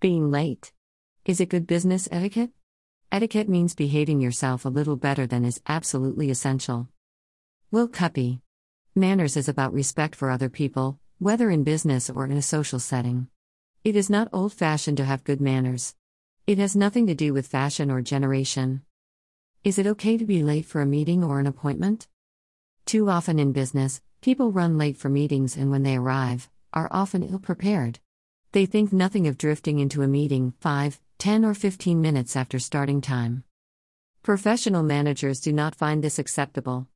Being 0.00 0.30
late. 0.30 0.70
Is 1.24 1.40
it 1.40 1.48
good 1.48 1.66
business 1.66 2.08
etiquette? 2.12 2.50
Etiquette 3.10 3.48
means 3.48 3.74
behaving 3.74 4.20
yourself 4.20 4.64
a 4.64 4.68
little 4.68 4.94
better 4.94 5.26
than 5.26 5.44
is 5.44 5.60
absolutely 5.66 6.30
essential. 6.30 6.86
Will 7.72 7.88
Cuppy. 7.88 8.40
Manners 8.94 9.36
is 9.36 9.48
about 9.48 9.72
respect 9.72 10.14
for 10.14 10.30
other 10.30 10.48
people, 10.48 11.00
whether 11.18 11.50
in 11.50 11.64
business 11.64 12.08
or 12.08 12.26
in 12.26 12.36
a 12.36 12.42
social 12.42 12.78
setting. 12.78 13.26
It 13.82 13.96
is 13.96 14.08
not 14.08 14.28
old 14.32 14.52
fashioned 14.52 14.98
to 14.98 15.04
have 15.04 15.24
good 15.24 15.40
manners. 15.40 15.96
It 16.46 16.58
has 16.58 16.76
nothing 16.76 17.08
to 17.08 17.16
do 17.16 17.32
with 17.32 17.48
fashion 17.48 17.90
or 17.90 18.00
generation. 18.00 18.82
Is 19.64 19.80
it 19.80 19.86
okay 19.88 20.16
to 20.16 20.24
be 20.24 20.44
late 20.44 20.66
for 20.66 20.80
a 20.80 20.86
meeting 20.86 21.24
or 21.24 21.40
an 21.40 21.48
appointment? 21.48 22.06
Too 22.86 23.10
often 23.10 23.40
in 23.40 23.50
business, 23.50 24.00
people 24.20 24.52
run 24.52 24.78
late 24.78 24.96
for 24.96 25.08
meetings 25.08 25.56
and 25.56 25.72
when 25.72 25.82
they 25.82 25.96
arrive, 25.96 26.48
are 26.72 26.88
often 26.92 27.24
ill 27.24 27.40
prepared. 27.40 27.98
They 28.52 28.64
think 28.64 28.94
nothing 28.94 29.26
of 29.26 29.36
drifting 29.36 29.78
into 29.78 30.00
a 30.00 30.08
meeting 30.08 30.54
5, 30.60 30.98
10, 31.18 31.44
or 31.44 31.52
15 31.52 32.00
minutes 32.00 32.34
after 32.34 32.58
starting 32.58 33.02
time. 33.02 33.44
Professional 34.22 34.82
managers 34.82 35.40
do 35.40 35.52
not 35.52 35.74
find 35.74 36.02
this 36.02 36.18
acceptable. 36.18 36.88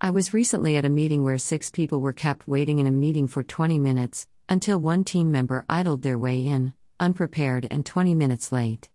I 0.00 0.08
was 0.10 0.32
recently 0.32 0.78
at 0.78 0.86
a 0.86 0.88
meeting 0.88 1.22
where 1.22 1.36
six 1.36 1.70
people 1.70 2.00
were 2.00 2.14
kept 2.14 2.48
waiting 2.48 2.78
in 2.78 2.86
a 2.86 2.90
meeting 2.90 3.28
for 3.28 3.42
20 3.42 3.78
minutes, 3.78 4.26
until 4.48 4.78
one 4.78 5.04
team 5.04 5.30
member 5.30 5.66
idled 5.68 6.00
their 6.00 6.18
way 6.18 6.46
in, 6.46 6.72
unprepared 6.98 7.68
and 7.70 7.84
20 7.84 8.14
minutes 8.14 8.50
late. 8.50 8.88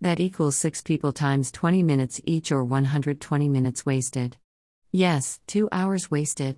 That 0.00 0.20
equals 0.20 0.56
six 0.56 0.80
people 0.80 1.12
times 1.12 1.52
20 1.52 1.82
minutes 1.82 2.18
each 2.24 2.50
or 2.50 2.64
120 2.64 3.48
minutes 3.50 3.84
wasted. 3.84 4.38
Yes, 4.90 5.38
two 5.46 5.68
hours 5.70 6.10
wasted. 6.10 6.56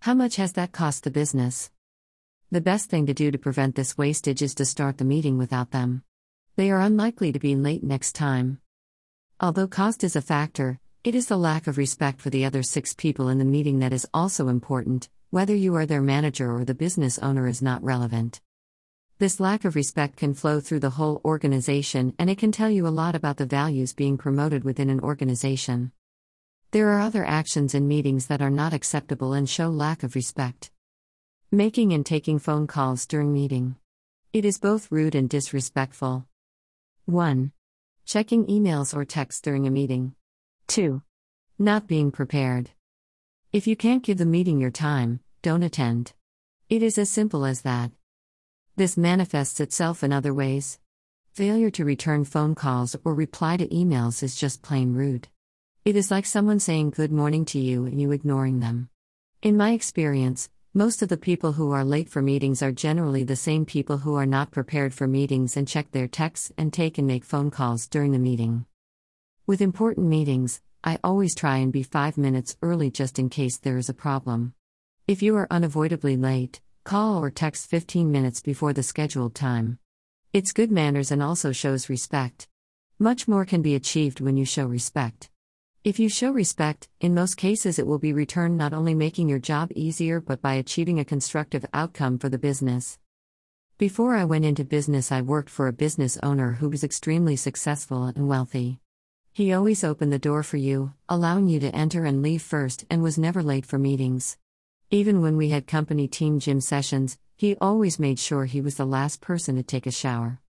How 0.00 0.12
much 0.12 0.36
has 0.36 0.52
that 0.52 0.72
cost 0.72 1.04
the 1.04 1.10
business? 1.10 1.70
The 2.52 2.60
best 2.60 2.90
thing 2.90 3.06
to 3.06 3.14
do 3.14 3.30
to 3.30 3.38
prevent 3.38 3.76
this 3.76 3.96
wastage 3.96 4.42
is 4.42 4.56
to 4.56 4.64
start 4.64 4.98
the 4.98 5.04
meeting 5.04 5.38
without 5.38 5.70
them. 5.70 6.02
They 6.56 6.72
are 6.72 6.80
unlikely 6.80 7.30
to 7.30 7.38
be 7.38 7.54
late 7.54 7.84
next 7.84 8.16
time. 8.16 8.58
Although 9.38 9.68
cost 9.68 10.02
is 10.02 10.16
a 10.16 10.20
factor, 10.20 10.80
it 11.04 11.14
is 11.14 11.28
the 11.28 11.36
lack 11.36 11.68
of 11.68 11.78
respect 11.78 12.20
for 12.20 12.28
the 12.28 12.44
other 12.44 12.64
six 12.64 12.92
people 12.92 13.28
in 13.28 13.38
the 13.38 13.44
meeting 13.44 13.78
that 13.78 13.92
is 13.92 14.04
also 14.12 14.48
important, 14.48 15.08
whether 15.30 15.54
you 15.54 15.76
are 15.76 15.86
their 15.86 16.02
manager 16.02 16.52
or 16.52 16.64
the 16.64 16.74
business 16.74 17.20
owner 17.20 17.46
is 17.46 17.62
not 17.62 17.84
relevant. 17.84 18.40
This 19.20 19.38
lack 19.38 19.64
of 19.64 19.76
respect 19.76 20.16
can 20.16 20.34
flow 20.34 20.58
through 20.58 20.80
the 20.80 20.90
whole 20.90 21.20
organization 21.24 22.14
and 22.18 22.28
it 22.28 22.38
can 22.38 22.50
tell 22.50 22.68
you 22.68 22.84
a 22.84 22.88
lot 22.88 23.14
about 23.14 23.36
the 23.36 23.46
values 23.46 23.92
being 23.92 24.18
promoted 24.18 24.64
within 24.64 24.90
an 24.90 24.98
organization. 24.98 25.92
There 26.72 26.88
are 26.88 27.00
other 27.00 27.24
actions 27.24 27.76
in 27.76 27.86
meetings 27.86 28.26
that 28.26 28.42
are 28.42 28.50
not 28.50 28.74
acceptable 28.74 29.34
and 29.34 29.48
show 29.48 29.68
lack 29.68 30.02
of 30.02 30.16
respect. 30.16 30.72
Making 31.52 31.92
and 31.92 32.06
taking 32.06 32.38
phone 32.38 32.68
calls 32.68 33.06
during 33.06 33.32
meeting. 33.32 33.74
It 34.32 34.44
is 34.44 34.60
both 34.60 34.92
rude 34.92 35.16
and 35.16 35.28
disrespectful. 35.28 36.28
1. 37.06 37.50
Checking 38.04 38.46
emails 38.46 38.94
or 38.94 39.04
texts 39.04 39.40
during 39.40 39.66
a 39.66 39.70
meeting. 39.70 40.14
2. 40.68 41.02
Not 41.58 41.88
being 41.88 42.12
prepared. 42.12 42.70
If 43.52 43.66
you 43.66 43.74
can't 43.74 44.04
give 44.04 44.18
the 44.18 44.26
meeting 44.26 44.60
your 44.60 44.70
time, 44.70 45.18
don't 45.42 45.64
attend. 45.64 46.12
It 46.68 46.84
is 46.84 46.98
as 46.98 47.10
simple 47.10 47.44
as 47.44 47.62
that. 47.62 47.90
This 48.76 48.96
manifests 48.96 49.58
itself 49.58 50.04
in 50.04 50.12
other 50.12 50.32
ways. 50.32 50.78
Failure 51.32 51.70
to 51.70 51.84
return 51.84 52.24
phone 52.24 52.54
calls 52.54 52.94
or 53.04 53.12
reply 53.12 53.56
to 53.56 53.66
emails 53.70 54.22
is 54.22 54.36
just 54.36 54.62
plain 54.62 54.94
rude. 54.94 55.26
It 55.84 55.96
is 55.96 56.12
like 56.12 56.26
someone 56.26 56.60
saying 56.60 56.90
good 56.90 57.10
morning 57.10 57.44
to 57.46 57.58
you 57.58 57.86
and 57.86 58.00
you 58.00 58.12
ignoring 58.12 58.60
them. 58.60 58.88
In 59.42 59.56
my 59.56 59.72
experience, 59.72 60.48
most 60.72 61.02
of 61.02 61.08
the 61.08 61.16
people 61.16 61.54
who 61.54 61.72
are 61.72 61.84
late 61.84 62.08
for 62.08 62.22
meetings 62.22 62.62
are 62.62 62.70
generally 62.70 63.24
the 63.24 63.34
same 63.34 63.64
people 63.64 63.98
who 63.98 64.14
are 64.14 64.26
not 64.26 64.52
prepared 64.52 64.94
for 64.94 65.08
meetings 65.08 65.56
and 65.56 65.66
check 65.66 65.90
their 65.90 66.06
texts 66.06 66.52
and 66.56 66.72
take 66.72 66.96
and 66.96 67.08
make 67.08 67.24
phone 67.24 67.50
calls 67.50 67.88
during 67.88 68.12
the 68.12 68.20
meeting. 68.20 68.64
With 69.48 69.60
important 69.60 70.06
meetings, 70.06 70.60
I 70.84 71.00
always 71.02 71.34
try 71.34 71.56
and 71.56 71.72
be 71.72 71.82
five 71.82 72.16
minutes 72.16 72.56
early 72.62 72.88
just 72.88 73.18
in 73.18 73.30
case 73.30 73.58
there 73.58 73.78
is 73.78 73.88
a 73.88 73.94
problem. 73.94 74.54
If 75.08 75.24
you 75.24 75.34
are 75.38 75.48
unavoidably 75.50 76.16
late, 76.16 76.60
call 76.84 77.18
or 77.18 77.30
text 77.30 77.68
15 77.68 78.12
minutes 78.12 78.40
before 78.40 78.72
the 78.72 78.84
scheduled 78.84 79.34
time. 79.34 79.80
It's 80.32 80.52
good 80.52 80.70
manners 80.70 81.10
and 81.10 81.20
also 81.20 81.50
shows 81.50 81.88
respect. 81.88 82.46
Much 82.96 83.26
more 83.26 83.44
can 83.44 83.60
be 83.60 83.74
achieved 83.74 84.20
when 84.20 84.36
you 84.36 84.44
show 84.44 84.66
respect. 84.66 85.29
If 85.82 85.98
you 85.98 86.10
show 86.10 86.30
respect, 86.30 86.90
in 87.00 87.14
most 87.14 87.38
cases 87.38 87.78
it 87.78 87.86
will 87.86 87.98
be 87.98 88.12
returned 88.12 88.58
not 88.58 88.74
only 88.74 88.94
making 88.94 89.30
your 89.30 89.38
job 89.38 89.72
easier 89.74 90.20
but 90.20 90.42
by 90.42 90.54
achieving 90.54 91.00
a 91.00 91.06
constructive 91.06 91.64
outcome 91.72 92.18
for 92.18 92.28
the 92.28 92.36
business. 92.36 92.98
Before 93.78 94.14
I 94.14 94.26
went 94.26 94.44
into 94.44 94.62
business, 94.62 95.10
I 95.10 95.22
worked 95.22 95.48
for 95.48 95.68
a 95.68 95.72
business 95.72 96.18
owner 96.22 96.52
who 96.52 96.68
was 96.68 96.84
extremely 96.84 97.34
successful 97.34 98.04
and 98.04 98.28
wealthy. 98.28 98.78
He 99.32 99.54
always 99.54 99.82
opened 99.82 100.12
the 100.12 100.18
door 100.18 100.42
for 100.42 100.58
you, 100.58 100.92
allowing 101.08 101.48
you 101.48 101.58
to 101.60 101.74
enter 101.74 102.04
and 102.04 102.20
leave 102.20 102.42
first, 102.42 102.84
and 102.90 103.02
was 103.02 103.16
never 103.16 103.42
late 103.42 103.64
for 103.64 103.78
meetings. 103.78 104.36
Even 104.90 105.22
when 105.22 105.38
we 105.38 105.48
had 105.48 105.66
company 105.66 106.06
team 106.06 106.40
gym 106.40 106.60
sessions, 106.60 107.16
he 107.38 107.56
always 107.58 107.98
made 107.98 108.18
sure 108.18 108.44
he 108.44 108.60
was 108.60 108.74
the 108.74 108.84
last 108.84 109.22
person 109.22 109.56
to 109.56 109.62
take 109.62 109.86
a 109.86 109.90
shower. 109.90 110.40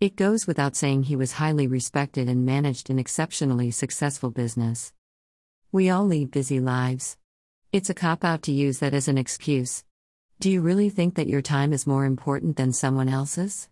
It 0.00 0.16
goes 0.16 0.46
without 0.46 0.74
saying 0.74 1.04
he 1.04 1.14
was 1.14 1.32
highly 1.32 1.68
respected 1.68 2.28
and 2.28 2.44
managed 2.44 2.90
an 2.90 2.98
exceptionally 2.98 3.70
successful 3.70 4.30
business. 4.30 4.92
We 5.70 5.88
all 5.88 6.04
lead 6.04 6.32
busy 6.32 6.58
lives. 6.58 7.16
It's 7.72 7.90
a 7.90 7.94
cop 7.94 8.24
out 8.24 8.42
to 8.42 8.52
use 8.52 8.80
that 8.80 8.92
as 8.92 9.06
an 9.06 9.18
excuse. 9.18 9.84
Do 10.40 10.50
you 10.50 10.60
really 10.60 10.90
think 10.90 11.14
that 11.14 11.28
your 11.28 11.42
time 11.42 11.72
is 11.72 11.86
more 11.86 12.04
important 12.04 12.56
than 12.56 12.72
someone 12.72 13.08
else's? 13.08 13.68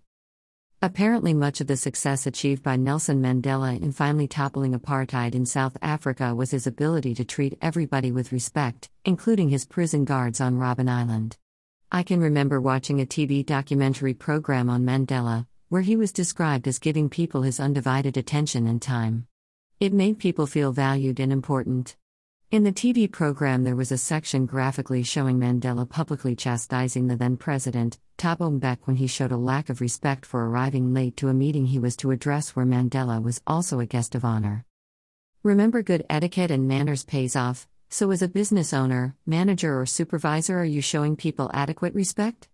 Apparently, 0.80 1.34
much 1.34 1.60
of 1.60 1.66
the 1.66 1.76
success 1.76 2.26
achieved 2.26 2.62
by 2.62 2.76
Nelson 2.76 3.20
Mandela 3.20 3.80
in 3.80 3.92
finally 3.92 4.28
toppling 4.28 4.78
apartheid 4.78 5.34
in 5.34 5.44
South 5.44 5.76
Africa 5.82 6.34
was 6.34 6.52
his 6.52 6.66
ability 6.68 7.14
to 7.16 7.24
treat 7.24 7.58
everybody 7.60 8.12
with 8.12 8.32
respect, 8.32 8.90
including 9.04 9.48
his 9.48 9.64
prison 9.64 10.04
guards 10.04 10.40
on 10.40 10.54
Robben 10.54 10.88
Island. 10.88 11.36
I 11.90 12.04
can 12.04 12.20
remember 12.20 12.60
watching 12.60 13.00
a 13.00 13.06
TV 13.06 13.44
documentary 13.44 14.14
program 14.14 14.70
on 14.70 14.84
Mandela, 14.84 15.46
where 15.72 15.80
he 15.80 15.96
was 15.96 16.12
described 16.12 16.68
as 16.68 16.78
giving 16.78 17.08
people 17.08 17.40
his 17.40 17.58
undivided 17.58 18.18
attention 18.18 18.66
and 18.66 18.82
time. 18.82 19.26
It 19.80 19.94
made 19.94 20.18
people 20.18 20.46
feel 20.46 20.70
valued 20.70 21.18
and 21.18 21.32
important. 21.32 21.96
In 22.50 22.62
the 22.62 22.72
TV 22.72 23.10
program, 23.10 23.64
there 23.64 23.74
was 23.74 23.90
a 23.90 23.96
section 23.96 24.44
graphically 24.44 25.02
showing 25.02 25.38
Mandela 25.38 25.88
publicly 25.88 26.36
chastising 26.36 27.06
the 27.06 27.16
then 27.16 27.38
president, 27.38 27.98
Thabo 28.18 28.60
Mbeki, 28.60 28.80
when 28.84 28.96
he 28.96 29.06
showed 29.06 29.32
a 29.32 29.38
lack 29.38 29.70
of 29.70 29.80
respect 29.80 30.26
for 30.26 30.46
arriving 30.46 30.92
late 30.92 31.16
to 31.16 31.28
a 31.28 31.32
meeting 31.32 31.64
he 31.64 31.78
was 31.78 31.96
to 31.96 32.10
address 32.10 32.50
where 32.50 32.66
Mandela 32.66 33.22
was 33.22 33.40
also 33.46 33.80
a 33.80 33.86
guest 33.86 34.14
of 34.14 34.26
honor. 34.26 34.66
Remember, 35.42 35.82
good 35.82 36.04
etiquette 36.10 36.50
and 36.50 36.68
manners 36.68 37.02
pays 37.02 37.34
off, 37.34 37.66
so 37.88 38.10
as 38.10 38.20
a 38.20 38.28
business 38.28 38.74
owner, 38.74 39.16
manager, 39.24 39.80
or 39.80 39.86
supervisor, 39.86 40.58
are 40.58 40.66
you 40.66 40.82
showing 40.82 41.16
people 41.16 41.50
adequate 41.54 41.94
respect? 41.94 42.50